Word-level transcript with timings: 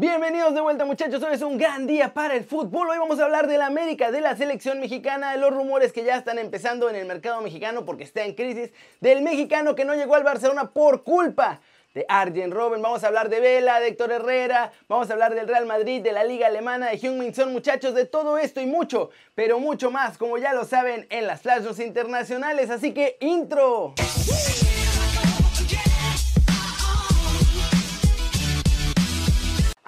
Bienvenidos 0.00 0.54
de 0.54 0.60
vuelta 0.60 0.84
muchachos, 0.84 1.20
hoy 1.24 1.34
es 1.34 1.42
un 1.42 1.58
gran 1.58 1.88
día 1.88 2.14
para 2.14 2.36
el 2.36 2.44
fútbol. 2.44 2.88
Hoy 2.88 2.98
vamos 2.98 3.18
a 3.18 3.24
hablar 3.24 3.48
de 3.48 3.58
la 3.58 3.66
América, 3.66 4.12
de 4.12 4.20
la 4.20 4.36
selección 4.36 4.78
mexicana, 4.78 5.32
de 5.32 5.38
los 5.38 5.52
rumores 5.52 5.92
que 5.92 6.04
ya 6.04 6.16
están 6.16 6.38
empezando 6.38 6.88
en 6.88 6.94
el 6.94 7.04
mercado 7.04 7.42
mexicano 7.42 7.84
porque 7.84 8.04
está 8.04 8.22
en 8.22 8.34
crisis, 8.34 8.70
del 9.00 9.22
mexicano 9.22 9.74
que 9.74 9.84
no 9.84 9.96
llegó 9.96 10.14
al 10.14 10.22
Barcelona 10.22 10.70
por 10.70 11.02
culpa 11.02 11.60
de 11.94 12.06
Arjen 12.08 12.52
Robben, 12.52 12.80
vamos 12.80 13.02
a 13.02 13.08
hablar 13.08 13.28
de 13.28 13.40
Vela, 13.40 13.80
de 13.80 13.88
Héctor 13.88 14.12
Herrera, 14.12 14.70
vamos 14.86 15.10
a 15.10 15.14
hablar 15.14 15.34
del 15.34 15.48
Real 15.48 15.66
Madrid, 15.66 16.00
de 16.00 16.12
la 16.12 16.22
Liga 16.22 16.46
Alemana, 16.46 16.90
de 16.90 16.96
Heung-Min 16.96 17.34
Son, 17.34 17.52
muchachos, 17.52 17.92
de 17.92 18.04
todo 18.04 18.38
esto 18.38 18.60
y 18.60 18.66
mucho, 18.66 19.10
pero 19.34 19.58
mucho 19.58 19.90
más, 19.90 20.16
como 20.16 20.38
ya 20.38 20.52
lo 20.52 20.64
saben, 20.64 21.08
en 21.10 21.26
las 21.26 21.42
Flash 21.42 21.64
internacionales, 21.80 22.70
así 22.70 22.94
que 22.94 23.16
intro. 23.18 23.94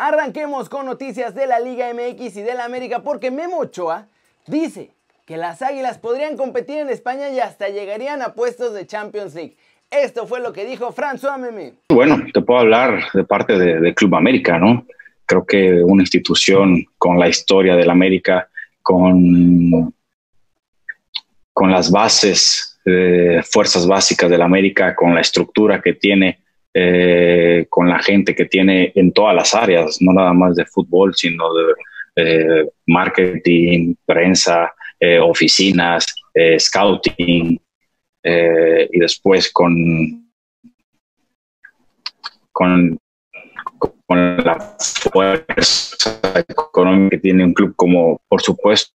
Arranquemos 0.02 0.70
con 0.70 0.86
noticias 0.86 1.34
de 1.34 1.46
la 1.46 1.60
Liga 1.60 1.92
MX 1.92 2.38
y 2.38 2.40
de 2.40 2.54
la 2.54 2.64
América 2.64 3.02
porque 3.02 3.30
Memo 3.30 3.58
Ochoa 3.58 4.06
dice 4.46 4.92
que 5.26 5.36
las 5.36 5.60
Águilas 5.60 5.98
podrían 5.98 6.38
competir 6.38 6.78
en 6.78 6.88
España 6.88 7.28
y 7.28 7.38
hasta 7.38 7.68
llegarían 7.68 8.22
a 8.22 8.32
puestos 8.32 8.72
de 8.72 8.86
Champions 8.86 9.34
League. 9.34 9.58
Esto 9.90 10.26
fue 10.26 10.40
lo 10.40 10.54
que 10.54 10.64
dijo 10.64 10.90
François 10.94 11.38
Meme. 11.38 11.74
Bueno, 11.90 12.18
te 12.32 12.40
puedo 12.40 12.60
hablar 12.60 13.12
de 13.12 13.24
parte 13.24 13.58
de, 13.58 13.92
Club 13.92 14.14
América, 14.14 14.58
¿no? 14.58 14.86
Creo 15.26 15.44
que 15.44 15.82
una 15.84 16.02
institución 16.02 16.82
con 16.96 17.18
la 17.18 17.28
historia 17.28 17.76
del 17.76 17.90
América, 17.90 18.48
con, 18.80 19.92
con 21.52 21.70
las 21.70 21.90
bases, 21.90 22.80
eh, 22.86 23.42
fuerzas 23.44 23.86
básicas 23.86 24.30
del 24.30 24.40
América, 24.40 24.94
con 24.94 25.14
la 25.14 25.20
estructura 25.20 25.82
que 25.82 25.92
tiene, 25.92 26.39
eh, 26.72 27.66
con 27.68 27.88
la 27.88 27.98
gente 27.98 28.34
que 28.34 28.44
tiene 28.44 28.92
en 28.94 29.12
todas 29.12 29.34
las 29.34 29.54
áreas, 29.54 29.98
no 30.00 30.12
nada 30.12 30.32
más 30.32 30.54
de 30.54 30.64
fútbol, 30.66 31.14
sino 31.14 31.52
de 31.52 31.64
eh, 32.16 32.68
marketing, 32.86 33.94
prensa, 34.06 34.72
eh, 34.98 35.18
oficinas, 35.18 36.06
scouting, 36.58 37.60
y 38.22 38.98
después 38.98 39.50
con, 39.52 40.30
con, 42.52 42.98
con 44.06 44.36
la 44.36 44.76
fuerza 45.10 46.20
económica 46.48 47.16
que 47.16 47.18
tiene 47.18 47.44
un 47.44 47.54
club 47.54 47.74
como, 47.74 48.20
por 48.28 48.42
supuesto, 48.42 48.92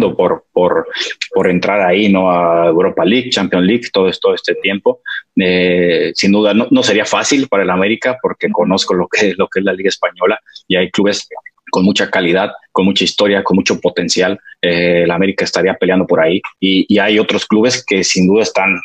por, 0.00 0.46
por, 0.52 0.88
por 1.34 1.48
entrar 1.48 1.82
ahí 1.82 2.10
¿no? 2.10 2.30
a 2.30 2.66
Europa 2.66 3.04
League, 3.04 3.30
Champions 3.30 3.66
League, 3.66 3.84
todo, 3.92 4.08
esto, 4.08 4.34
este 4.34 4.54
tiempo. 4.56 5.00
Eh, 5.36 6.12
sin 6.14 6.32
duda 6.32 6.54
no, 6.54 6.66
no, 6.70 6.82
sería 6.82 7.04
fácil 7.04 7.48
para 7.48 7.62
el 7.62 7.70
América 7.70 8.18
porque 8.22 8.50
conozco 8.50 8.94
lo 8.94 9.08
que, 9.08 9.34
lo 9.36 9.48
que 9.48 9.60
es 9.60 9.64
la 9.64 9.72
Liga 9.72 9.88
Española 9.88 10.38
y 10.68 10.76
hay 10.76 10.90
clubes 10.90 11.28
con 11.70 11.84
mucha 11.84 12.10
calidad, 12.10 12.52
con 12.70 12.84
mucha 12.84 13.04
historia, 13.04 13.42
con 13.42 13.56
mucho 13.56 13.80
potencial. 13.80 14.38
Eh, 14.60 15.02
el 15.04 15.10
América 15.10 15.44
estaría 15.44 15.74
peleando 15.74 16.06
por 16.06 16.20
ahí 16.20 16.40
y, 16.58 16.86
y, 16.88 16.98
hay 16.98 17.18
otros 17.18 17.46
clubes 17.46 17.84
que 17.84 18.04
sin 18.04 18.26
duda 18.26 18.42
están 18.42 18.78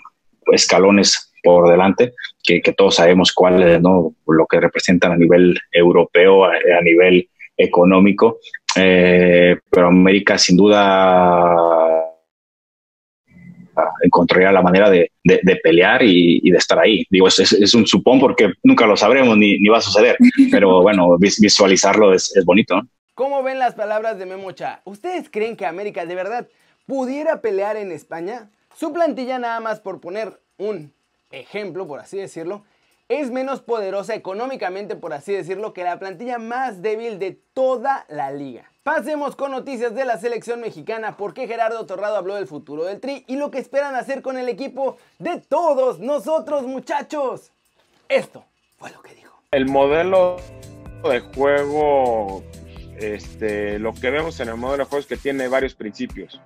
escalones 0.52 1.34
por 1.44 1.70
delante, 1.70 2.14
que, 2.44 2.62
que 2.62 2.74
todos 2.74 2.96
sabemos 2.96 3.32
cuál 3.34 3.82
¿no? 3.82 4.14
lo 4.28 4.46
que 4.48 4.60
representan 4.60 5.12
a 5.12 5.18
nivel 5.18 5.58
europeo, 5.72 6.46
a, 6.46 6.52
a 6.52 6.82
nivel 6.82 7.30
económico 7.58 8.40
eh, 8.78 9.58
pero 9.70 9.88
América 9.88 10.38
sin 10.38 10.58
duda 10.58 12.08
encontraría 14.02 14.52
la 14.52 14.62
manera 14.62 14.90
de, 14.90 15.12
pelear 15.64 16.02
y, 16.04 16.50
de 16.50 16.58
estar 16.58 16.80
ahí. 16.80 17.06
Digo, 17.10 17.28
es, 17.28 17.74
un 17.74 17.86
supón 17.86 18.20
porque 18.20 18.52
nunca 18.64 18.86
lo 18.86 18.98
sabremos 18.98 19.38
ni, 19.38 19.66
va 19.68 19.78
a 19.78 19.82
suceder, 19.82 20.18
pero 20.52 20.82
bueno, 20.82 21.18
visualizarlo 21.18 22.14
es, 22.14 22.34
bonito. 22.46 22.82
¿Cómo 23.14 23.42
ven 23.44 23.60
las 23.60 23.76
palabras 23.76 24.20
de 24.20 24.26
Memocha? 24.26 24.82
¿Ustedes 24.86 25.30
creen 25.30 25.56
que 25.56 25.66
América 25.66 26.06
de 26.06 26.16
verdad 26.16 26.48
pudiera 26.86 27.42
pelear 27.42 27.76
en 27.78 27.92
España? 27.92 28.50
Su 28.76 28.94
plantilla 28.94 29.40
nada 29.40 29.60
más 29.60 29.80
por 29.80 30.00
poner 30.00 30.40
un 30.58 30.94
ejemplo, 31.32 31.88
por 31.88 32.00
así 32.00 32.18
decirlo, 32.18 32.64
es 33.10 33.32
menos 33.32 33.62
poderosa 33.62 34.16
económicamente, 34.16 34.96
por 34.96 35.14
así 35.14 35.34
decirlo, 35.34 35.74
que 35.74 35.84
la 35.84 36.00
plantilla 36.00 36.40
más 36.40 36.82
débil 36.82 37.20
de 37.20 37.40
toda 37.54 38.06
la 38.10 38.32
liga. 38.32 38.70
Pasemos 38.84 39.36
con 39.36 39.52
noticias 39.52 39.96
de 39.96 40.06
la 40.06 40.18
selección 40.18 40.62
mexicana, 40.62 41.18
porque 41.18 41.48
Gerardo 41.48 41.86
Torrado 41.86 42.18
habló 42.18 42.36
del 42.36 42.48
futuro 42.48 42.86
del 42.86 43.00
Tri 43.00 43.24
y 43.28 43.36
lo 43.36 43.52
que 43.52 43.60
esperan 43.60 43.96
hacer 43.96 44.22
con 44.22 44.38
el 44.38 44.50
equipo 44.50 44.98
de 45.20 45.40
todos 45.42 46.00
nosotros, 46.00 46.64
muchachos. 46.64 47.52
Esto 48.10 48.46
fue 48.78 48.92
lo 48.92 49.02
que 49.02 49.14
dijo. 49.14 49.42
El 49.52 49.68
modelo 49.68 50.38
de 51.04 51.20
juego, 51.20 52.44
este, 52.98 53.80
lo 53.80 53.94
que 53.94 54.10
vemos 54.10 54.40
en 54.40 54.50
el 54.50 54.56
modelo 54.56 54.84
de 54.84 54.90
juego 54.90 55.02
es 55.02 55.08
que 55.08 55.18
tiene 55.18 55.48
varios 55.48 55.76
principios. 55.76 56.42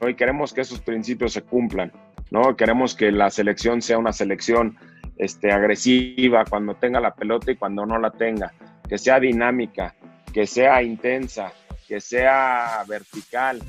¿no? 0.00 0.08
Y 0.08 0.14
queremos 0.14 0.52
que 0.52 0.62
esos 0.62 0.80
principios 0.80 1.32
se 1.32 1.42
cumplan. 1.42 1.92
¿no? 2.30 2.56
Queremos 2.56 2.94
que 2.94 3.12
la 3.12 3.30
selección 3.30 3.82
sea 3.82 3.98
una 3.98 4.12
selección 4.12 4.78
este, 5.16 5.52
agresiva 5.52 6.44
cuando 6.44 6.74
tenga 6.74 7.00
la 7.00 7.14
pelota 7.14 7.50
y 7.50 7.56
cuando 7.56 7.86
no 7.86 7.98
la 7.98 8.10
tenga, 8.10 8.52
que 8.88 8.98
sea 8.98 9.20
dinámica, 9.20 9.94
que 10.32 10.46
sea 10.46 10.82
intensa, 10.82 11.52
que 11.86 12.00
sea 12.00 12.84
vertical, 12.88 13.62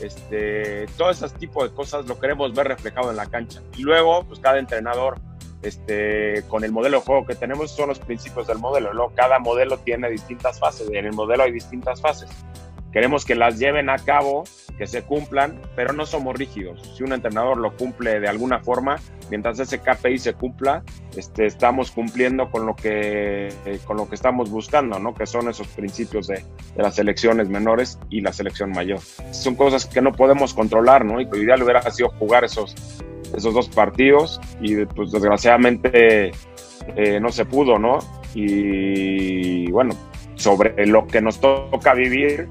este, 0.00 0.86
todo 0.96 1.10
ese 1.10 1.28
tipo 1.30 1.66
de 1.66 1.74
cosas 1.74 2.06
lo 2.06 2.18
queremos 2.18 2.54
ver 2.54 2.68
reflejado 2.68 3.10
en 3.10 3.16
la 3.16 3.26
cancha. 3.26 3.62
Y 3.76 3.82
luego, 3.82 4.24
pues 4.24 4.40
cada 4.40 4.58
entrenador, 4.58 5.18
este, 5.62 6.42
con 6.48 6.64
el 6.64 6.72
modelo 6.72 6.98
de 6.98 7.04
juego 7.04 7.26
que 7.26 7.34
tenemos, 7.34 7.70
son 7.70 7.88
los 7.88 7.98
principios 7.98 8.46
del 8.46 8.58
modelo. 8.58 8.92
¿no? 8.92 9.10
Cada 9.14 9.38
modelo 9.38 9.78
tiene 9.78 10.10
distintas 10.10 10.58
fases, 10.58 10.88
en 10.90 11.06
el 11.06 11.12
modelo 11.12 11.44
hay 11.44 11.52
distintas 11.52 12.00
fases. 12.00 12.28
Queremos 12.96 13.26
que 13.26 13.34
las 13.34 13.58
lleven 13.58 13.90
a 13.90 13.98
cabo 13.98 14.44
que 14.78 14.86
se 14.86 15.02
cumplan, 15.02 15.60
pero 15.74 15.92
no 15.92 16.06
somos 16.06 16.34
rígidos. 16.34 16.94
Si 16.96 17.02
un 17.02 17.12
entrenador 17.12 17.58
lo 17.58 17.76
cumple 17.76 18.20
de 18.20 18.26
alguna 18.26 18.60
forma, 18.60 18.96
mientras 19.28 19.58
ese 19.58 19.80
KPI 19.80 20.16
se 20.16 20.32
cumpla, 20.32 20.82
este, 21.14 21.44
estamos 21.44 21.90
cumpliendo 21.90 22.50
con 22.50 22.64
lo 22.64 22.74
que 22.74 23.50
con 23.84 23.98
lo 23.98 24.08
que 24.08 24.14
estamos 24.14 24.48
buscando, 24.48 24.98
¿no? 24.98 25.12
Que 25.12 25.26
son 25.26 25.46
esos 25.50 25.68
principios 25.68 26.28
de, 26.28 26.36
de, 26.74 26.82
las 26.82 26.94
selecciones 26.94 27.50
menores 27.50 27.98
y 28.08 28.22
la 28.22 28.32
selección 28.32 28.70
mayor. 28.70 29.00
Son 29.30 29.56
cosas 29.56 29.84
que 29.84 30.00
no 30.00 30.12
podemos 30.12 30.54
controlar, 30.54 31.04
¿no? 31.04 31.20
Y 31.20 31.26
lo 31.26 31.36
ideal 31.36 31.62
hubiera 31.62 31.82
sido 31.90 32.08
jugar 32.18 32.44
esos 32.44 32.74
esos 33.36 33.52
dos 33.52 33.68
partidos 33.68 34.40
y 34.58 34.86
pues 34.86 35.12
desgraciadamente 35.12 36.30
eh, 36.96 37.20
no 37.20 37.30
se 37.30 37.44
pudo, 37.44 37.78
¿no? 37.78 37.98
Y 38.34 39.70
bueno, 39.70 39.94
sobre 40.36 40.86
lo 40.86 41.06
que 41.06 41.20
nos 41.20 41.42
toca 41.42 41.92
vivir, 41.92 42.48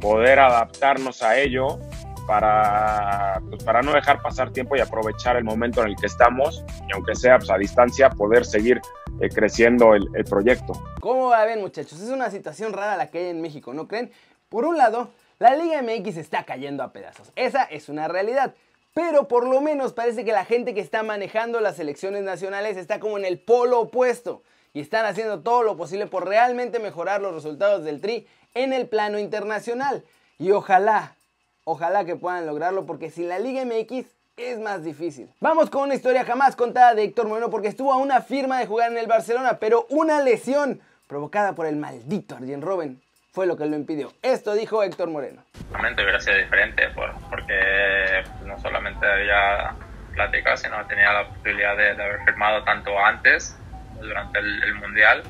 poder 0.00 0.38
adaptarnos 0.38 1.22
a 1.22 1.38
ello 1.38 1.78
para, 2.26 3.40
pues, 3.48 3.64
para 3.64 3.80
no 3.80 3.92
dejar 3.92 4.20
pasar 4.20 4.50
tiempo 4.52 4.76
y 4.76 4.80
aprovechar 4.80 5.36
el 5.36 5.44
momento 5.44 5.80
en 5.82 5.88
el 5.88 5.96
que 5.96 6.06
estamos 6.06 6.62
y 6.86 6.92
aunque 6.92 7.14
sea 7.14 7.38
pues, 7.38 7.50
a 7.50 7.56
distancia 7.56 8.10
poder 8.10 8.44
seguir 8.44 8.80
eh, 9.20 9.30
creciendo 9.30 9.94
el, 9.94 10.24
proyecto. 10.24 10.74
¿Cómo 11.00 11.30
va 11.30 11.40
a 11.40 11.46
ver 11.46 11.58
muchachos? 11.58 12.00
Es 12.00 12.10
una 12.10 12.30
situación 12.30 12.72
rara 12.72 12.96
la 12.96 13.10
que 13.10 13.18
hay 13.18 13.26
en 13.28 13.40
México, 13.40 13.72
¿no 13.72 13.88
creen? 13.88 14.12
Por 14.50 14.66
un 14.66 14.76
lado, 14.76 15.10
la 15.38 15.56
Liga 15.56 15.82
MX 15.82 16.18
está 16.18 16.44
cayendo 16.44 16.82
a 16.82 16.92
pedazos. 16.92 17.32
Esa 17.34 17.64
es 17.64 17.88
una 17.88 18.08
realidad. 18.08 18.54
Pero 18.92 19.26
por 19.26 19.46
lo 19.46 19.60
menos 19.60 19.92
parece 19.92 20.24
que 20.24 20.32
la 20.32 20.44
gente 20.44 20.74
que 20.74 20.80
está 20.80 21.02
manejando 21.02 21.60
las 21.60 21.78
elecciones 21.78 22.24
nacionales 22.24 22.76
está 22.76 23.00
como 23.00 23.16
en 23.16 23.24
el 23.24 23.38
polo 23.38 23.80
opuesto 23.80 24.42
y 24.72 24.80
están 24.80 25.06
haciendo 25.06 25.40
todo 25.40 25.62
lo 25.62 25.76
posible 25.76 26.06
por 26.06 26.26
realmente 26.26 26.78
mejorar 26.78 27.20
los 27.20 27.34
resultados 27.34 27.84
del 27.84 28.00
Tri 28.00 28.26
en 28.54 28.72
el 28.72 28.88
plano 28.88 29.18
internacional. 29.18 30.04
Y 30.38 30.50
ojalá, 30.52 31.16
ojalá 31.64 32.04
que 32.04 32.16
puedan 32.16 32.46
lograrlo 32.46 32.86
porque 32.86 33.10
sin 33.10 33.28
la 33.28 33.38
Liga 33.38 33.64
MX 33.64 34.06
es 34.36 34.58
más 34.60 34.84
difícil. 34.84 35.28
Vamos 35.40 35.68
con 35.70 35.82
una 35.82 35.94
historia 35.94 36.24
jamás 36.24 36.54
contada 36.54 36.94
de 36.94 37.04
Héctor 37.04 37.26
Moreno 37.26 37.50
porque 37.50 37.68
estuvo 37.68 37.92
a 37.92 37.96
una 37.96 38.20
firma 38.20 38.58
de 38.58 38.66
jugar 38.66 38.92
en 38.92 38.98
el 38.98 39.06
Barcelona, 39.06 39.58
pero 39.58 39.86
una 39.90 40.22
lesión 40.22 40.80
provocada 41.08 41.54
por 41.54 41.66
el 41.66 41.76
maldito 41.76 42.36
Arjen 42.36 42.62
Robben 42.62 43.00
fue 43.32 43.46
lo 43.46 43.56
que 43.56 43.66
lo 43.66 43.76
impidió. 43.76 44.12
Esto 44.22 44.54
dijo 44.54 44.82
Héctor 44.82 45.10
Moreno. 45.10 45.42
Realmente 45.70 46.02
hubiera 46.02 46.20
sido 46.20 46.36
diferente 46.36 46.88
porque 46.94 48.24
no 48.44 48.58
solamente 48.60 49.06
había 49.06 49.74
platicado, 50.14 50.56
sino 50.56 50.84
tenía 50.86 51.12
la 51.12 51.28
posibilidad 51.28 51.76
de, 51.76 51.90
haber 51.90 52.24
firmado 52.24 52.64
tanto 52.64 52.98
antes, 52.98 53.56
durante 54.00 54.38
el 54.38 54.74
Mundial, 54.74 55.22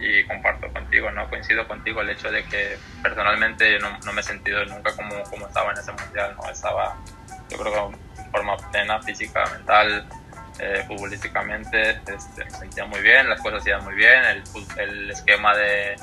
y 0.00 0.24
comparto 0.24 0.72
contigo, 0.72 1.10
¿no? 1.10 1.28
Coincido 1.28 1.68
contigo 1.68 2.00
el 2.00 2.10
hecho 2.10 2.30
de 2.30 2.42
que 2.44 2.78
personalmente 3.02 3.78
no, 3.78 3.98
no 4.04 4.12
me 4.12 4.22
he 4.22 4.24
sentido 4.24 4.64
nunca 4.64 4.94
como, 4.96 5.22
como 5.24 5.46
estaba 5.46 5.72
en 5.72 5.78
ese 5.78 5.92
mundial, 5.92 6.34
¿no? 6.36 6.50
Estaba, 6.50 6.96
yo 7.50 7.58
creo 7.58 7.72
que 7.72 8.22
en 8.22 8.30
forma 8.30 8.56
plena, 8.70 9.02
física, 9.02 9.44
mental, 9.52 10.06
eh, 10.58 10.84
futbolísticamente, 10.86 11.90
este, 11.90 12.44
me 12.44 12.50
sentía 12.50 12.86
muy 12.86 13.00
bien, 13.00 13.28
las 13.28 13.42
cosas 13.42 13.66
iban 13.66 13.84
muy 13.84 13.94
bien, 13.94 14.24
el, 14.24 14.42
el 14.78 15.10
esquema 15.10 15.54
de, 15.54 15.96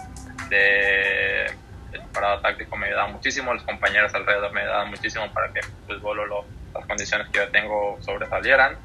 de 0.50 1.46
el 1.94 2.02
parado 2.14 2.42
táctico 2.42 2.78
me 2.78 2.88
ayudaba 2.88 3.08
muchísimo, 3.08 3.54
los 3.54 3.64
compañeros 3.64 4.14
alrededor 4.14 4.52
me 4.54 4.62
ayudaban 4.62 4.90
muchísimo 4.92 5.32
para 5.34 5.52
que 5.52 5.60
el 5.60 5.66
fútbol 5.88 6.32
o 6.32 6.46
las 6.74 6.86
condiciones 6.86 7.28
que 7.30 7.40
yo 7.40 7.50
tengo 7.50 7.98
sobresalieran 8.02 8.78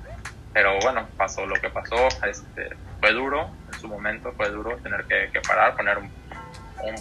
pero 0.52 0.78
bueno, 0.80 1.08
pasó 1.16 1.46
lo 1.46 1.54
que 1.54 1.70
pasó, 1.70 2.08
este, 2.26 2.70
fue 3.02 3.12
duro, 3.12 3.50
en 3.72 3.80
su 3.80 3.88
momento 3.88 4.32
fue 4.36 4.48
duro 4.50 4.76
tener 4.76 5.04
que, 5.06 5.40
parar, 5.40 5.74
poner 5.76 5.98
un, 5.98 6.08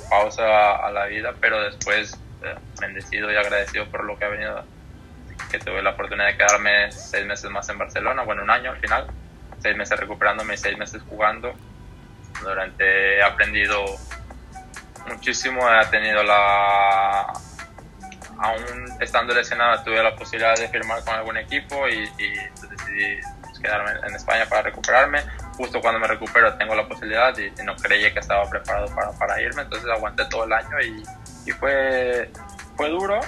pausa 0.10 0.78
a, 0.78 0.92
la 0.92 1.06
vida, 1.06 1.32
pero 1.40 1.62
después 1.62 2.20
eh, 2.44 2.56
bendecido 2.80 3.32
y 3.32 3.36
agradecido 3.36 3.86
por 3.86 4.04
lo 4.04 4.18
que 4.18 4.26
ha 4.26 4.30
venido, 4.30 4.64
que 5.52 5.60
tuve 5.60 5.84
la 5.84 5.92
oportunidad 5.92 6.26
de 6.26 6.38
quedarme 6.38 6.92
seis 6.92 7.24
meses 7.28 7.52
más 7.52 7.70
en 7.70 7.78
Barcelona, 7.78 8.24
bueno, 8.24 8.42
un 8.42 8.50
año 8.50 8.72
al 8.72 8.78
final, 8.78 9.12
seis 9.60 9.78
meses 9.78 10.00
recuperándome 10.00 10.58
seis 10.58 10.76
meses 10.76 11.04
jugando. 11.08 11.54
Durante 12.42 13.18
he 13.18 13.22
aprendido 13.22 13.86
muchísimo, 15.08 15.62
he 15.72 15.86
tenido 15.86 16.24
la 16.24 17.32
aún 18.40 18.98
estando 19.00 19.36
lesionado 19.36 19.84
tuve 19.84 20.02
la 20.02 20.16
posibilidad 20.16 20.56
de 20.56 20.68
firmar 20.68 21.04
con 21.04 21.14
algún 21.14 21.38
equipo 21.38 21.88
y, 21.88 22.10
decidí 22.18 23.20
quedarme 23.62 23.92
en 24.08 24.16
España 24.16 24.48
para 24.50 24.64
recuperarme. 24.64 25.22
Justo 25.62 25.80
cuando 25.80 26.00
me 26.00 26.08
recupero 26.08 26.56
tengo 26.56 26.74
la 26.74 26.88
posibilidad 26.88 27.38
y, 27.38 27.52
no 27.64 27.76
creí 27.76 28.12
que 28.12 28.18
estaba 28.18 28.50
preparado 28.50 28.88
para, 29.20 29.40
irme, 29.40 29.62
entonces 29.62 29.88
aguanté 29.92 30.26
todo 30.26 30.46
el 30.46 30.54
año 30.54 30.82
y, 30.82 31.52
fue, 31.52 32.32
fue 32.76 32.90
duro, 32.90 33.20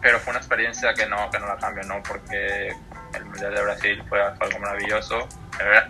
pero 0.00 0.18
fue 0.20 0.30
una 0.30 0.38
experiencia 0.38 0.94
que 0.94 1.04
no, 1.06 1.30
que 1.30 1.38
no 1.38 1.48
la 1.48 1.56
cambio, 1.58 1.82
¿no? 1.84 2.02
porque 2.02 2.72
el 3.12 3.24
Mundial 3.26 3.54
de 3.54 3.62
Brasil 3.62 4.02
fue, 4.08 4.22
algo 4.22 4.58
maravilloso. 4.58 5.28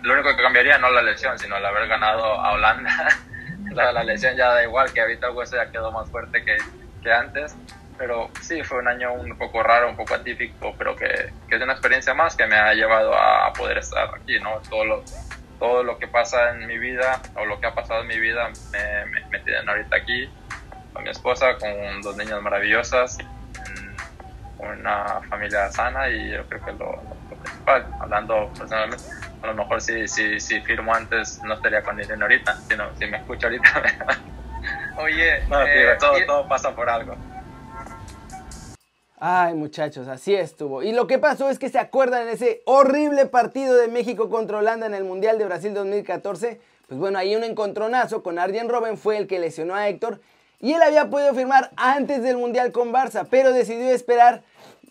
Lo 0.01 0.13
único 0.13 0.35
que 0.35 0.43
cambiaría 0.43 0.77
no 0.77 0.89
la 0.89 1.01
lesión, 1.01 1.39
sino 1.39 1.55
el 1.55 1.65
haber 1.65 1.87
ganado 1.87 2.25
a 2.25 2.51
Holanda. 2.51 3.07
la, 3.71 4.03
lesión 4.03 4.35
ya 4.35 4.49
da 4.49 4.63
igual, 4.63 4.91
que 4.91 4.99
ahorita 4.99 5.27
el 5.27 5.35
hueso 5.35 5.55
ya 5.55 5.71
quedó 5.71 5.89
más 5.93 6.09
fuerte 6.09 6.43
que 6.43 6.57
antes 7.13 7.55
pero 7.97 8.29
sí, 8.41 8.63
fue 8.63 8.79
un 8.79 8.87
año 8.87 9.13
un 9.13 9.37
poco 9.37 9.63
raro, 9.63 9.89
un 9.89 9.95
poco 9.95 10.13
atípico, 10.13 10.75
pero 10.77 10.95
que, 10.95 11.31
que 11.47 11.55
es 11.55 11.61
una 11.61 11.73
experiencia 11.73 12.13
más 12.13 12.35
que 12.35 12.45
me 12.45 12.55
ha 12.55 12.73
llevado 12.73 13.13
a, 13.15 13.51
poder 13.53 13.79
estar 13.79 14.09
aquí, 14.15 14.39
¿no? 14.39 14.59
Todo 14.69 14.85
lo, 14.85 15.03
todo 15.59 15.83
lo 15.83 15.97
que 15.97 16.07
pasa 16.07 16.51
en 16.51 16.67
mi 16.67 16.77
vida, 16.77 17.21
o 17.35 17.45
lo 17.45 17.59
que 17.59 17.67
ha 17.67 17.73
pasado 17.73 18.01
en 18.01 18.07
mi 18.07 18.19
vida, 18.19 18.49
me, 18.71 19.21
me, 19.29 19.39
tienen 19.39 19.67
ahorita 19.67 19.95
aquí, 19.95 20.29
con 20.93 21.03
mi 21.03 21.09
esposa, 21.09 21.57
con 21.57 22.01
dos 22.01 22.15
niñas 22.17 22.41
maravillosas, 22.41 23.17
con 24.57 24.69
una 24.69 25.21
familia 25.29 25.71
sana, 25.71 26.09
y 26.09 26.31
yo 26.31 26.45
creo 26.47 26.63
que 26.63 26.71
es 26.71 26.77
lo, 26.77 27.01
principal, 27.41 27.87
hablando 27.99 28.51
personalmente. 28.57 29.05
A 29.41 29.47
lo 29.47 29.53
mejor 29.53 29.81
si, 29.81 30.07
si, 30.07 30.39
si 30.39 30.61
firmo 30.61 30.93
antes 30.93 31.41
no 31.43 31.55
estaría 31.55 31.81
con 31.81 31.99
Irene 31.99 32.23
ahorita, 32.23 32.57
sino 32.67 32.95
si 32.97 33.05
me 33.05 33.17
escucho 33.17 33.47
ahorita. 33.47 33.83
Oye, 34.97 35.37
eh, 35.37 35.97
todo, 35.99 36.25
todo 36.25 36.47
pasa 36.47 36.75
por 36.75 36.89
algo. 36.89 37.15
Ay 39.19 39.55
muchachos, 39.55 40.07
así 40.07 40.35
estuvo. 40.35 40.83
Y 40.83 40.91
lo 40.91 41.07
que 41.07 41.17
pasó 41.17 41.49
es 41.49 41.57
que 41.57 41.69
se 41.69 41.79
acuerdan 41.79 42.25
de 42.27 42.33
ese 42.33 42.61
horrible 42.65 43.25
partido 43.25 43.75
de 43.75 43.87
México 43.87 44.29
contra 44.29 44.59
Holanda 44.59 44.85
en 44.85 44.93
el 44.93 45.03
Mundial 45.03 45.39
de 45.39 45.45
Brasil 45.45 45.73
2014. 45.73 46.61
Pues 46.87 46.99
bueno, 46.99 47.17
ahí 47.17 47.35
un 47.35 47.43
encontronazo 47.43 48.21
con 48.21 48.37
Arjen 48.37 48.69
Robben 48.69 48.97
fue 48.97 49.17
el 49.17 49.25
que 49.25 49.39
lesionó 49.39 49.73
a 49.73 49.89
Héctor. 49.89 50.21
Y 50.59 50.73
él 50.73 50.81
había 50.83 51.09
podido 51.09 51.33
firmar 51.33 51.71
antes 51.77 52.21
del 52.21 52.37
Mundial 52.37 52.71
con 52.71 52.93
Barça, 52.93 53.25
pero 53.29 53.53
decidió 53.53 53.89
esperar 53.89 54.43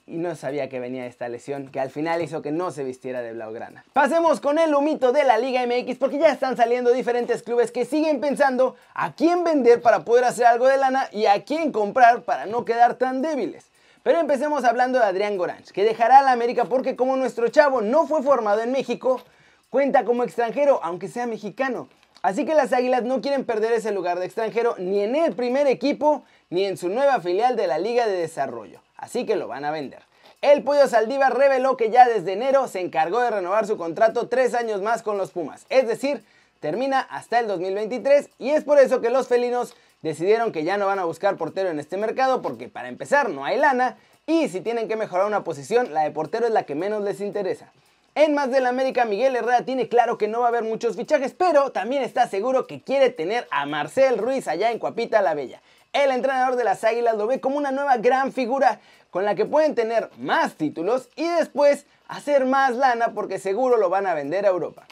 y 0.09 0.19
no 0.19 0.37
sabía 0.37 0.69
que 0.69 0.79
venía 0.79 1.07
esta 1.07 1.29
lesión 1.29 1.69
que 1.69 1.81
al 1.81 1.91
final 1.91 2.23
hizo 2.23 2.41
que 2.41 2.53
no 2.53 2.71
se 2.71 2.85
vistiera 2.85 3.23
de 3.23 3.33
blaugrana. 3.33 3.85
Pasemos 3.93 4.41
con 4.41 4.59
el 4.59 4.73
humito 4.75 5.13
de 5.13 5.25
la 5.25 5.37
Liga 5.37 5.67
MX 5.67 5.99
porque 5.99 6.19
ya 6.19 6.31
están 6.31 6.57
saliendo 6.57 6.93
diferentes 6.93 7.43
clubes 7.43 7.73
que 7.73 7.85
siguen 7.85 8.21
pensando 8.21 8.77
a 8.95 9.15
quién 9.15 9.43
vender 9.43 9.83
para 9.83 10.05
poder 10.05 10.25
hacer 10.25 10.47
algo 10.47 10.69
de 10.69 10.79
lana 10.79 11.09
y 11.13 11.27
a 11.27 11.45
quién 11.45 11.73
comprar 11.73 12.23
para 12.23 12.47
no 12.47 12.65
quedar 12.65 12.95
tan 12.95 13.21
débiles. 13.21 13.67
Pero 14.07 14.21
empecemos 14.21 14.63
hablando 14.63 15.01
de 15.01 15.05
Adrián 15.05 15.37
Goranch, 15.37 15.73
que 15.73 15.83
dejará 15.83 16.21
a 16.21 16.23
la 16.23 16.31
América 16.31 16.67
porque 16.67 16.95
como 16.95 17.17
nuestro 17.17 17.49
chavo 17.49 17.81
no 17.81 18.07
fue 18.07 18.23
formado 18.23 18.61
en 18.61 18.71
México, 18.71 19.21
cuenta 19.69 20.05
como 20.05 20.23
extranjero, 20.23 20.79
aunque 20.85 21.09
sea 21.09 21.27
mexicano. 21.27 21.89
Así 22.23 22.45
que 22.45 22.55
las 22.55 22.73
Águilas 22.73 23.03
no 23.03 23.21
quieren 23.21 23.45
perder 23.45 23.73
ese 23.73 23.91
lugar 23.91 24.21
de 24.21 24.27
extranjero 24.27 24.77
ni 24.79 25.01
en 25.01 25.17
el 25.17 25.35
primer 25.35 25.67
equipo 25.67 26.23
ni 26.51 26.67
en 26.67 26.77
su 26.77 26.89
nueva 26.89 27.19
filial 27.19 27.57
de 27.57 27.67
la 27.67 27.79
Liga 27.79 28.07
de 28.07 28.17
Desarrollo. 28.17 28.81
Así 28.97 29.27
que 29.27 29.35
lo 29.35 29.49
van 29.49 29.65
a 29.65 29.73
vender. 29.73 30.05
El 30.41 30.63
Pollo 30.63 30.87
Saldívar 30.87 31.37
reveló 31.37 31.77
que 31.77 31.91
ya 31.91 32.07
desde 32.07 32.35
enero 32.35 32.69
se 32.69 32.79
encargó 32.79 33.19
de 33.19 33.33
renovar 33.33 33.67
su 33.67 33.77
contrato 33.77 34.29
tres 34.29 34.55
años 34.55 34.83
más 34.83 35.03
con 35.03 35.19
los 35.19 35.33
Pumas. 35.33 35.67
Es 35.69 35.89
decir, 35.89 36.25
termina 36.61 37.01
hasta 37.01 37.41
el 37.41 37.49
2023 37.49 38.31
y 38.39 38.51
es 38.51 38.63
por 38.63 38.79
eso 38.79 39.01
que 39.01 39.11
los 39.11 39.27
felinos 39.27 39.75
decidieron 40.03 40.53
que 40.53 40.65
ya 40.65 40.77
no 40.77 40.87
van 40.87 40.99
a 40.99 41.05
buscar 41.05 41.37
portero 41.37 41.71
en 41.71 41.79
este 41.79 41.97
mercado 41.97 42.43
porque 42.43 42.69
para 42.69 42.89
empezar 42.89 43.29
no 43.29 43.45
hay 43.45 43.59
lana 43.59 43.97
y 44.27 44.49
si 44.49 44.61
tienen 44.61 44.89
que 44.89 44.97
mejorar 44.97 45.27
una 45.27 45.45
posición, 45.45 45.95
la 45.95 46.03
de 46.03 46.11
portero 46.11 46.47
es 46.47 46.53
la 46.53 46.65
que 46.65 46.75
menos 46.75 47.03
les 47.03 47.21
interesa. 47.21 47.73
En 48.17 48.35
más 48.35 48.51
del 48.51 48.65
América, 48.67 49.05
Miguel 49.05 49.37
Herrera 49.37 49.65
tiene 49.65 49.89
claro 49.89 50.17
que 50.17 50.27
no 50.27 50.41
va 50.41 50.47
a 50.47 50.49
haber 50.49 50.65
muchos 50.65 50.97
fichajes, 50.97 51.35
pero 51.35 51.71
también 51.71 52.03
está 52.03 52.27
seguro 52.27 52.67
que 52.67 52.81
quiere 52.81 53.11
tener 53.11 53.47
a 53.51 53.67
Marcel 53.67 54.17
Ruiz 54.17 54.49
allá 54.49 54.71
en 54.71 54.79
Cuapita 54.79 55.21
la 55.21 55.35
Bella. 55.35 55.61
El 55.93 56.11
entrenador 56.11 56.57
de 56.57 56.65
las 56.65 56.83
Águilas 56.83 57.17
lo 57.17 57.27
ve 57.27 57.41
como 57.41 57.59
una 57.59 57.73
nueva 57.73 57.99
gran 57.99 58.33
figura 58.33 58.81
con 59.11 59.25
la 59.25 59.35
que 59.35 59.45
pueden 59.45 59.75
tener 59.75 60.11
más 60.19 60.55
títulos 60.55 61.09
y 61.15 61.29
después 61.29 61.87
hacer 62.09 62.47
más 62.47 62.75
lana 62.75 63.13
porque 63.15 63.39
seguro 63.39 63.77
lo 63.77 63.91
van 63.91 64.07
a 64.07 64.15
vender 64.15 64.47
a 64.47 64.51
Europa. 64.51 64.87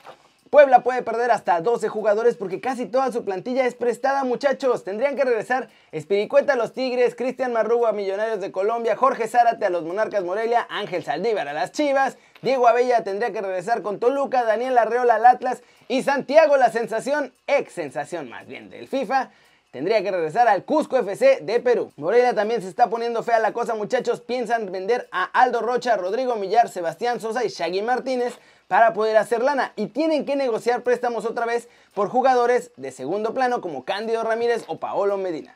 Puebla 0.54 0.84
puede 0.84 1.02
perder 1.02 1.32
hasta 1.32 1.60
12 1.60 1.88
jugadores 1.88 2.36
porque 2.36 2.60
casi 2.60 2.86
toda 2.86 3.10
su 3.10 3.24
plantilla 3.24 3.66
es 3.66 3.74
prestada, 3.74 4.22
muchachos. 4.22 4.84
Tendrían 4.84 5.16
que 5.16 5.24
regresar 5.24 5.68
Espiricueta 5.90 6.52
a 6.52 6.56
los 6.56 6.72
Tigres, 6.72 7.16
Cristian 7.16 7.52
Marrugo 7.52 7.88
a 7.88 7.92
Millonarios 7.92 8.40
de 8.40 8.52
Colombia, 8.52 8.94
Jorge 8.94 9.26
Zárate 9.26 9.66
a 9.66 9.70
los 9.70 9.82
Monarcas 9.82 10.22
Morelia, 10.22 10.64
Ángel 10.70 11.02
Saldívar 11.02 11.48
a 11.48 11.54
las 11.54 11.72
Chivas, 11.72 12.18
Diego 12.40 12.68
Abella 12.68 13.02
tendría 13.02 13.32
que 13.32 13.40
regresar 13.40 13.82
con 13.82 13.98
Toluca, 13.98 14.44
Daniel 14.44 14.78
Arreola 14.78 15.16
al 15.16 15.26
Atlas 15.26 15.60
y 15.88 16.04
Santiago 16.04 16.56
la 16.56 16.70
sensación, 16.70 17.32
ex 17.48 17.72
sensación 17.72 18.28
más 18.28 18.46
bien 18.46 18.70
del 18.70 18.86
FIFA, 18.86 19.32
tendría 19.72 20.04
que 20.04 20.12
regresar 20.12 20.46
al 20.46 20.64
Cusco 20.64 20.96
FC 20.96 21.40
de 21.42 21.58
Perú. 21.58 21.90
Morelia 21.96 22.32
también 22.32 22.62
se 22.62 22.68
está 22.68 22.88
poniendo 22.88 23.24
fea 23.24 23.40
la 23.40 23.52
cosa, 23.52 23.74
muchachos. 23.74 24.20
Piensan 24.20 24.70
vender 24.70 25.08
a 25.10 25.24
Aldo 25.24 25.62
Rocha, 25.62 25.96
Rodrigo 25.96 26.36
Millar, 26.36 26.68
Sebastián 26.68 27.18
Sosa 27.18 27.44
y 27.44 27.48
Shaggy 27.48 27.82
Martínez 27.82 28.38
para 28.68 28.92
poder 28.92 29.16
hacer 29.16 29.42
lana 29.42 29.72
y 29.76 29.86
tienen 29.86 30.24
que 30.24 30.36
negociar 30.36 30.82
préstamos 30.82 31.24
otra 31.24 31.46
vez 31.46 31.68
por 31.94 32.08
jugadores 32.08 32.70
de 32.76 32.90
segundo 32.90 33.34
plano 33.34 33.60
como 33.60 33.84
Cándido 33.84 34.22
Ramírez 34.22 34.64
o 34.66 34.78
Paolo 34.78 35.16
Medina. 35.16 35.54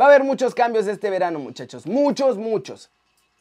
Va 0.00 0.06
a 0.06 0.08
haber 0.08 0.24
muchos 0.24 0.54
cambios 0.54 0.86
este 0.86 1.10
verano 1.10 1.38
muchachos, 1.38 1.86
muchos, 1.86 2.36
muchos. 2.36 2.90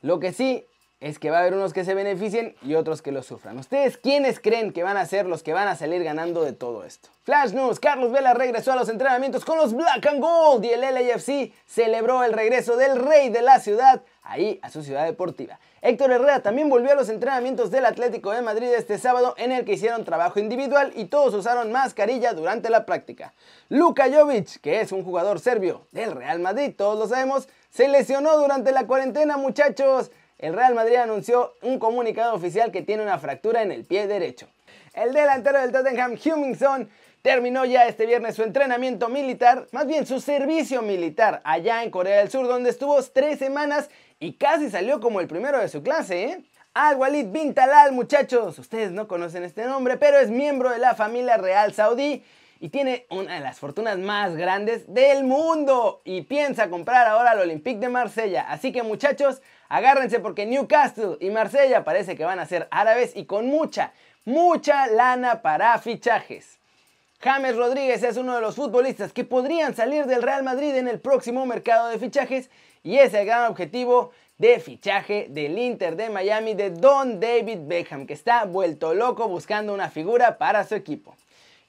Lo 0.02 0.20
que 0.20 0.34
sí 0.34 0.66
es 1.04 1.20
que 1.20 1.32
va 1.32 1.38
a 1.38 1.42
haber 1.42 1.54
unos 1.54 1.74
que 1.74 1.84
se 1.84 1.96
beneficien 1.96 2.56
y 2.62 2.76
otros 2.76 3.02
que 3.02 3.12
lo 3.12 3.24
sufran. 3.24 3.60
¿Ustedes 3.60 3.98
quiénes 3.98 4.40
creen 4.40 4.72
que 4.72 4.84
van 4.84 4.96
a 4.96 5.06
ser 5.06 5.26
los 5.26 5.44
que 5.44 5.52
van 5.52 5.68
a 5.68 5.76
salir 5.76 6.02
ganando 6.02 6.44
de 6.44 6.54
todo 6.54 6.86
esto? 6.86 7.10
Flash 7.24 7.52
News, 7.52 7.80
Carlos 7.82 8.12
Vela 8.14 8.34
regresó 8.34 8.72
a 8.72 8.78
los 8.78 8.88
entrenamientos 8.88 9.44
con 9.44 9.58
los 9.58 9.74
Black 9.74 10.06
and 10.06 10.22
Gold 10.22 10.64
y 10.64 10.70
el 10.70 10.80
LAFC 10.80 11.52
celebró 11.66 12.24
el 12.24 12.32
regreso 12.32 12.78
del 12.78 12.98
rey 12.98 13.28
de 13.30 13.42
la 13.42 13.60
ciudad 13.60 14.02
ahí 14.24 14.60
a 14.62 14.70
su 14.70 14.84
ciudad 14.84 15.06
deportiva. 15.06 15.60
Héctor 15.82 16.12
Herrera 16.12 16.42
también 16.42 16.70
volvió 16.70 16.92
a 16.92 16.96
los 16.96 17.10
entrenamientos 17.10 17.72
del 17.72 17.86
Atlético 17.86 18.32
de 18.32 18.42
Madrid 18.42 18.70
este 18.76 18.98
sábado 18.98 19.36
en 19.38 19.52
el 19.52 19.66
que 19.66 19.74
hicieron 19.74 20.06
trabajo 20.06 20.40
individual 20.40 20.92
y 20.96 21.06
todos 21.06 21.34
usaron 21.34 21.72
mascarilla 21.72 22.34
durante 22.34 22.70
la 22.70 22.86
práctica. 22.86 23.34
Luka 23.70 24.06
Jovic, 24.12 24.62
que 24.62 24.82
es 24.82 24.92
un 24.92 25.04
jugador 25.04 25.40
serbio 25.40 25.88
del 25.92 26.12
Real 26.12 26.40
Madrid, 26.40 26.74
todos 26.76 26.98
lo 26.98 27.08
sabemos, 27.08 27.48
se 27.70 27.88
lesionó 27.88 28.38
durante 28.38 28.72
la 28.72 28.88
cuarentena 28.88 29.38
muchachos 29.38 30.12
el 30.44 30.54
Real 30.54 30.76
Madrid 30.76 30.96
anunció 30.96 31.54
un 31.62 31.80
comunicado 31.80 32.34
oficial 32.34 32.70
que 32.70 32.82
tiene 32.82 33.02
una 33.02 33.18
fractura 33.18 33.62
en 33.62 33.72
el 33.72 33.86
pie 33.86 34.08
derecho. 34.08 34.50
El 34.94 35.14
delantero 35.14 35.62
del 35.62 35.72
Tottenham, 35.72 36.18
Hummingson, 36.22 36.90
terminó 37.22 37.64
ya 37.64 37.88
este 37.88 38.06
viernes 38.06 38.36
su 38.36 38.44
entrenamiento 38.44 39.08
militar, 39.08 39.68
más 39.72 39.88
bien 39.88 40.06
su 40.06 40.20
servicio 40.20 40.82
militar, 40.82 41.40
allá 41.46 41.82
en 41.82 41.90
Corea 41.90 42.18
del 42.18 42.30
Sur, 42.30 42.46
donde 42.46 42.72
estuvo 42.72 43.02
tres 43.04 43.40
semanas 43.40 43.90
y 44.24 44.34
casi 44.34 44.70
salió 44.70 45.02
como 45.02 45.20
el 45.20 45.28
primero 45.28 45.60
de 45.60 45.68
su 45.68 45.84
clase, 45.84 46.24
¿eh? 46.24 46.44
Al-Walid 46.74 47.28
bin 47.28 47.54
Talal, 47.54 47.92
muchachos, 47.92 48.58
ustedes 48.58 48.92
no 48.92 49.08
conocen 49.08 49.44
este 49.44 49.66
nombre, 49.66 49.98
pero 49.98 50.18
es 50.18 50.30
miembro 50.30 50.70
de 50.70 50.80
la 50.80 50.96
familia 50.96 51.36
real 51.36 51.74
saudí 51.74 52.24
y 52.62 52.70
tiene 52.70 53.06
una 53.10 53.36
de 53.36 53.42
las 53.42 53.60
fortunas 53.60 53.98
más 54.00 54.38
grandes 54.38 54.92
del 54.92 55.26
mundo 55.26 56.02
y 56.06 56.22
piensa 56.22 56.70
comprar 56.70 57.06
ahora 57.06 57.34
el 57.34 57.40
Olympique 57.40 57.82
de 57.82 57.90
Marsella. 57.90 58.46
Así 58.50 58.72
que 58.72 58.82
muchachos, 58.82 59.42
Agárrense 59.68 60.20
porque 60.20 60.46
Newcastle 60.46 61.18
y 61.20 61.30
Marsella 61.30 61.84
parece 61.84 62.16
que 62.16 62.24
van 62.24 62.40
a 62.40 62.46
ser 62.46 62.68
árabes 62.72 63.12
y 63.16 63.26
con 63.26 63.48
mucha, 63.48 63.92
mucha 64.24 64.88
lana 64.88 65.42
para 65.42 65.78
fichajes. 65.80 66.60
James 67.24 67.56
Rodríguez 67.56 68.04
es 68.04 68.18
uno 68.18 68.36
de 68.36 68.42
los 68.42 68.56
futbolistas 68.56 69.14
que 69.14 69.24
podrían 69.24 69.74
salir 69.74 70.08
del 70.08 70.22
Real 70.22 70.44
Madrid 70.44 70.76
en 70.76 70.90
el 70.90 71.00
próximo 71.00 71.46
mercado 71.46 71.88
de 71.88 71.98
fichajes 71.98 72.50
y 72.84 72.98
es 72.98 73.14
el 73.14 73.26
gran 73.26 73.50
objetivo 73.50 74.12
de 74.38 74.60
fichaje 74.60 75.28
del 75.30 75.58
Inter 75.58 75.96
de 75.96 76.10
Miami 76.10 76.54
de 76.54 76.72
Don 76.72 77.22
David 77.22 77.60
Beckham, 77.62 78.06
que 78.08 78.14
está 78.14 78.44
vuelto 78.44 78.94
loco 78.94 79.30
buscando 79.30 79.74
una 79.74 79.90
figura 79.90 80.38
para 80.38 80.66
su 80.66 80.76
equipo. 80.76 81.16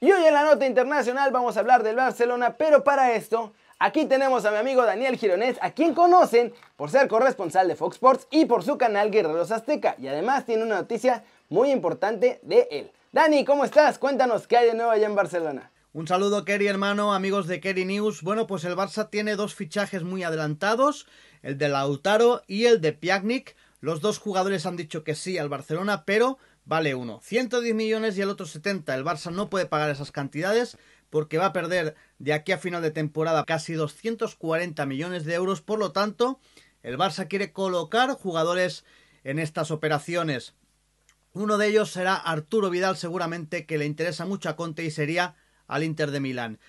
Y 0.00 0.10
hoy 0.10 0.24
en 0.24 0.34
la 0.34 0.42
nota 0.42 0.66
internacional 0.66 1.30
vamos 1.30 1.56
a 1.56 1.60
hablar 1.60 1.84
del 1.84 1.94
Barcelona, 1.94 2.56
pero 2.58 2.82
para 2.82 3.12
esto 3.12 3.52
Aquí 3.80 4.06
tenemos 4.06 4.44
a 4.44 4.52
mi 4.52 4.56
amigo 4.56 4.84
Daniel 4.84 5.18
Gironés, 5.18 5.58
a 5.60 5.72
quien 5.72 5.94
conocen 5.94 6.54
por 6.76 6.90
ser 6.90 7.08
corresponsal 7.08 7.66
de 7.66 7.74
Fox 7.74 7.96
Sports 7.96 8.28
y 8.30 8.44
por 8.46 8.62
su 8.62 8.78
canal 8.78 9.10
Guerreros 9.10 9.50
Azteca. 9.50 9.96
Y 9.98 10.06
además 10.06 10.46
tiene 10.46 10.62
una 10.62 10.76
noticia 10.76 11.24
muy 11.48 11.70
importante 11.72 12.38
de 12.42 12.68
él. 12.70 12.92
Dani, 13.14 13.44
¿cómo 13.44 13.64
estás? 13.64 14.00
Cuéntanos 14.00 14.48
qué 14.48 14.56
hay 14.56 14.66
de 14.66 14.74
nuevo 14.74 14.90
allá 14.90 15.06
en 15.06 15.14
Barcelona. 15.14 15.70
Un 15.92 16.08
saludo, 16.08 16.44
Kerry, 16.44 16.66
hermano, 16.66 17.14
amigos 17.14 17.46
de 17.46 17.60
Kerry 17.60 17.84
News. 17.84 18.22
Bueno, 18.22 18.48
pues 18.48 18.64
el 18.64 18.74
Barça 18.74 19.08
tiene 19.08 19.36
dos 19.36 19.54
fichajes 19.54 20.02
muy 20.02 20.24
adelantados, 20.24 21.06
el 21.40 21.56
de 21.56 21.68
Lautaro 21.68 22.42
y 22.48 22.64
el 22.64 22.80
de 22.80 22.92
Piagnik. 22.92 23.54
Los 23.78 24.00
dos 24.00 24.18
jugadores 24.18 24.66
han 24.66 24.74
dicho 24.74 25.04
que 25.04 25.14
sí 25.14 25.38
al 25.38 25.48
Barcelona, 25.48 26.04
pero 26.04 26.38
vale 26.64 26.96
uno 26.96 27.20
110 27.22 27.72
millones 27.76 28.18
y 28.18 28.22
el 28.22 28.30
otro 28.30 28.46
70. 28.46 28.92
El 28.92 29.04
Barça 29.04 29.30
no 29.30 29.48
puede 29.48 29.66
pagar 29.66 29.90
esas 29.90 30.10
cantidades 30.10 30.76
porque 31.08 31.38
va 31.38 31.46
a 31.46 31.52
perder 31.52 31.94
de 32.18 32.32
aquí 32.32 32.50
a 32.50 32.58
final 32.58 32.82
de 32.82 32.90
temporada 32.90 33.44
casi 33.44 33.74
240 33.74 34.86
millones 34.86 35.24
de 35.24 35.34
euros. 35.34 35.60
Por 35.60 35.78
lo 35.78 35.92
tanto, 35.92 36.40
el 36.82 36.98
Barça 36.98 37.28
quiere 37.28 37.52
colocar 37.52 38.10
jugadores 38.10 38.84
en 39.22 39.38
estas 39.38 39.70
operaciones. 39.70 40.54
Uno 41.34 41.58
de 41.58 41.66
ellos 41.66 41.90
será 41.90 42.14
Arturo 42.14 42.70
Vidal, 42.70 42.96
seguramente 42.96 43.66
que 43.66 43.76
le 43.76 43.86
interesa 43.86 44.24
mucho 44.24 44.48
a 44.48 44.54
Conte 44.54 44.84
y 44.84 44.92
sería 44.92 45.34
al 45.66 45.82
Inter 45.82 46.12
de 46.12 46.20
Milán. 46.20 46.60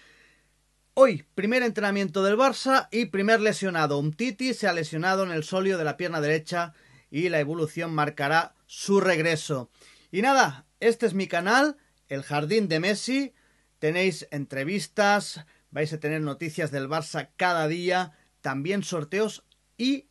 Hoy, 0.95 1.23
primer 1.35 1.61
entrenamiento 1.61 2.23
del 2.23 2.35
Barça 2.35 2.87
y 2.89 3.05
primer 3.05 3.41
lesionado. 3.41 3.99
Un 3.99 4.11
Titi 4.13 4.55
se 4.55 4.67
ha 4.67 4.73
lesionado 4.73 5.23
en 5.23 5.31
el 5.31 5.43
solio 5.43 5.77
de 5.77 5.83
la 5.83 5.97
pierna 5.97 6.19
derecha 6.19 6.73
y 7.11 7.29
la 7.29 7.39
evolución 7.39 7.93
marcará 7.93 8.55
su 8.65 8.99
regreso. 8.99 9.69
Y 10.11 10.23
nada, 10.23 10.65
este 10.79 11.05
es 11.05 11.13
mi 11.13 11.27
canal, 11.27 11.77
El 12.07 12.23
Jardín 12.23 12.67
de 12.67 12.79
Messi. 12.79 13.33
Tenéis 13.77 14.27
entrevistas, 14.31 15.45
vais 15.69 15.93
a 15.93 15.99
tener 15.99 16.21
noticias 16.21 16.71
del 16.71 16.89
Barça 16.89 17.29
cada 17.37 17.67
día, 17.67 18.13
también 18.41 18.81
sorteos 18.81 19.43
y 19.77 20.07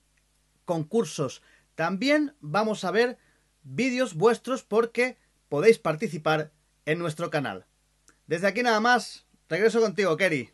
concursos. 0.64 1.42
También 1.74 2.36
vamos 2.38 2.84
a 2.84 2.92
ver 2.92 3.18
vídeos 3.64 4.14
vuestros 4.14 4.62
porque 4.62 5.16
podéis 5.48 5.78
participar 5.78 6.50
en 6.86 6.98
nuestro 6.98 7.30
canal. 7.30 7.66
Desde 8.26 8.46
aquí 8.46 8.62
nada 8.62 8.80
más, 8.80 9.26
regreso 9.48 9.80
contigo, 9.80 10.16
Kerry. 10.16 10.50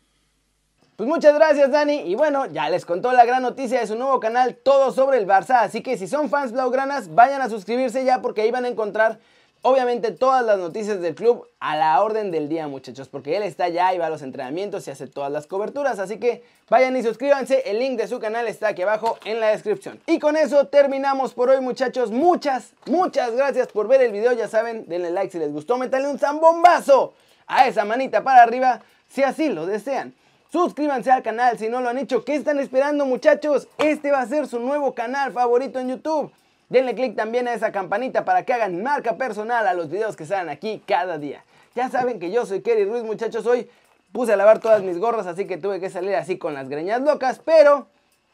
Pues 0.95 1.07
muchas 1.07 1.33
gracias 1.33 1.71
Dani 1.71 2.01
y 2.01 2.15
bueno, 2.15 2.45
ya 2.45 2.69
les 2.69 2.85
contó 2.85 3.11
la 3.11 3.25
gran 3.25 3.41
noticia 3.41 3.79
de 3.79 3.87
su 3.87 3.95
nuevo 3.95 4.19
canal 4.19 4.55
Todo 4.55 4.91
sobre 4.91 5.17
el 5.17 5.25
Barça, 5.25 5.61
así 5.61 5.81
que 5.81 5.97
si 5.97 6.07
son 6.07 6.29
fans 6.29 6.51
blaugranas 6.51 7.15
vayan 7.15 7.41
a 7.41 7.49
suscribirse 7.49 8.05
ya 8.05 8.21
porque 8.21 8.41
ahí 8.41 8.51
van 8.51 8.65
a 8.65 8.67
encontrar 8.67 9.19
obviamente 9.63 10.11
todas 10.11 10.45
las 10.45 10.57
noticias 10.57 10.99
del 11.01 11.15
club 11.15 11.47
a 11.59 11.75
la 11.75 12.01
orden 12.01 12.31
del 12.31 12.49
día 12.49 12.67
muchachos, 12.67 13.07
porque 13.07 13.37
él 13.37 13.43
está 13.43 13.69
ya 13.69 13.93
y 13.93 13.97
va 13.97 14.07
a 14.07 14.09
los 14.09 14.21
entrenamientos 14.21 14.87
y 14.87 14.91
hace 14.91 15.07
todas 15.07 15.31
las 15.31 15.47
coberturas, 15.47 15.99
así 15.99 16.17
que 16.17 16.43
vayan 16.69 16.95
y 16.95 17.03
suscríbanse, 17.03 17.69
el 17.69 17.79
link 17.79 17.99
de 17.99 18.07
su 18.07 18.19
canal 18.19 18.47
está 18.47 18.69
aquí 18.69 18.81
abajo 18.81 19.17
en 19.25 19.39
la 19.39 19.49
descripción. 19.49 19.99
Y 20.07 20.19
con 20.19 20.35
eso 20.35 20.67
terminamos 20.67 21.33
por 21.33 21.49
hoy 21.49 21.61
muchachos, 21.61 22.11
muchas, 22.11 22.73
muchas 22.87 23.31
gracias 23.33 23.67
por 23.67 23.87
ver 23.87 24.01
el 24.01 24.11
video, 24.11 24.33
ya 24.33 24.47
saben, 24.47 24.85
denle 24.87 25.11
like 25.11 25.31
si 25.31 25.39
les 25.39 25.51
gustó, 25.51 25.77
métanle 25.77 26.07
un 26.07 26.19
zambombazo 26.19 27.13
a 27.47 27.67
esa 27.67 27.85
manita 27.85 28.23
para 28.23 28.43
arriba 28.43 28.81
si 29.09 29.23
así 29.23 29.49
lo 29.49 29.65
desean. 29.65 30.13
Suscríbanse 30.51 31.09
al 31.09 31.23
canal 31.23 31.57
si 31.57 31.69
no 31.69 31.79
lo 31.79 31.87
han 31.87 31.97
hecho. 31.97 32.25
¿Qué 32.25 32.35
están 32.35 32.59
esperando 32.59 33.05
muchachos? 33.05 33.69
Este 33.77 34.11
va 34.11 34.19
a 34.19 34.25
ser 34.25 34.47
su 34.47 34.59
nuevo 34.59 34.93
canal 34.93 35.31
favorito 35.31 35.79
en 35.79 35.87
YouTube. 35.87 36.29
Denle 36.71 36.95
click 36.95 37.17
también 37.17 37.49
a 37.49 37.53
esa 37.53 37.73
campanita 37.73 38.23
para 38.23 38.45
que 38.45 38.53
hagan 38.53 38.81
marca 38.81 39.17
personal 39.17 39.67
a 39.67 39.73
los 39.73 39.89
videos 39.89 40.15
que 40.15 40.25
salen 40.25 40.47
aquí 40.47 40.81
cada 40.87 41.17
día. 41.17 41.43
Ya 41.75 41.89
saben 41.89 42.17
que 42.17 42.31
yo 42.31 42.45
soy 42.45 42.61
Kerry 42.61 42.85
Ruiz 42.85 43.03
muchachos. 43.03 43.45
Hoy 43.45 43.69
puse 44.13 44.31
a 44.31 44.37
lavar 44.37 44.59
todas 44.59 44.81
mis 44.81 44.97
gorras 44.97 45.27
así 45.27 45.45
que 45.45 45.57
tuve 45.57 45.81
que 45.81 45.89
salir 45.89 46.15
así 46.15 46.37
con 46.37 46.53
las 46.53 46.69
greñas 46.69 47.01
locas. 47.01 47.41
Pero 47.43 47.87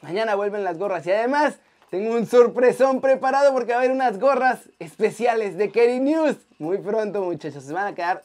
mañana 0.03 0.35
vuelven 0.35 0.63
las 0.63 0.77
gorras 0.77 1.07
y 1.07 1.11
además 1.11 1.55
tengo 1.89 2.13
un 2.13 2.27
sorpresón 2.27 3.01
preparado 3.01 3.51
porque 3.53 3.71
va 3.71 3.77
a 3.77 3.79
haber 3.79 3.91
unas 3.91 4.19
gorras 4.19 4.69
especiales 4.77 5.57
de 5.57 5.71
Kerry 5.71 5.99
News. 5.99 6.37
Muy 6.59 6.77
pronto 6.77 7.23
muchachos. 7.23 7.63
Se 7.63 7.73
van 7.73 7.87
a 7.87 7.95
quedar 7.95 8.21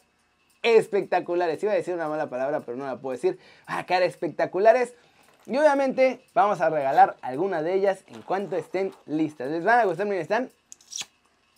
espectaculares. 0.62 1.62
Iba 1.62 1.72
a 1.72 1.76
decir 1.76 1.94
una 1.94 2.08
mala 2.08 2.28
palabra, 2.28 2.60
pero 2.60 2.76
no 2.76 2.84
la 2.84 2.98
puedo 2.98 3.12
decir. 3.12 3.38
Van 3.66 3.78
a 3.78 3.86
quedar 3.86 4.02
espectaculares. 4.02 4.92
Y 5.46 5.56
obviamente 5.56 6.20
vamos 6.34 6.60
a 6.60 6.70
regalar 6.70 7.16
alguna 7.22 7.62
de 7.62 7.74
ellas 7.74 8.04
en 8.06 8.22
cuanto 8.22 8.56
estén 8.56 8.92
listas. 9.06 9.50
Les 9.50 9.64
van 9.64 9.80
a 9.80 9.84
gustar, 9.84 10.06
miren, 10.06 10.22
están 10.22 10.50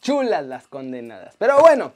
chulas 0.00 0.44
las 0.44 0.66
condenadas. 0.68 1.34
Pero 1.38 1.58
bueno, 1.60 1.92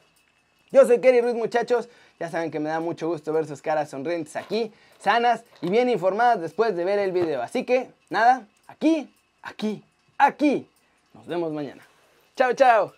yo 0.71 0.87
soy 0.87 1.00
Kerry 1.00 1.21
Ruiz, 1.21 1.35
muchachos. 1.35 1.88
Ya 2.18 2.28
saben 2.28 2.50
que 2.50 2.59
me 2.59 2.68
da 2.68 2.80
mucho 2.80 3.09
gusto 3.09 3.33
ver 3.33 3.47
sus 3.47 3.62
caras 3.62 3.90
sonrientes 3.90 4.35
aquí, 4.35 4.73
sanas 4.99 5.45
y 5.62 5.71
bien 5.71 5.88
informadas 5.88 6.40
después 6.40 6.75
de 6.75 6.85
ver 6.85 6.99
el 6.99 7.12
video. 7.12 7.42
Así 7.42 7.64
que, 7.64 7.90
nada, 8.11 8.47
aquí, 8.66 9.14
aquí, 9.42 9.85
aquí. 10.18 10.68
Nos 11.14 11.26
vemos 11.26 11.52
mañana. 11.52 11.87
Chao, 12.37 12.52
chao. 12.54 12.92